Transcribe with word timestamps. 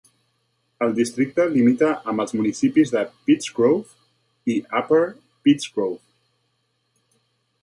El 0.85 0.93
districte 0.99 1.45
limita 1.57 1.89
amb 2.13 2.23
els 2.23 2.33
municipis 2.39 2.95
de 2.95 3.05
Pittsgrove 3.29 4.51
i 4.55 4.57
Upper 4.81 5.03
Pittsgrove. 5.45 6.03